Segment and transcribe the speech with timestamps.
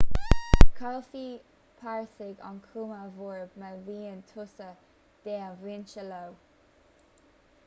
[0.77, 1.43] caillfidh
[1.81, 4.73] párasaigh an chuma bhorb má bhíonn tusa
[5.29, 6.35] dea-mhúinte leo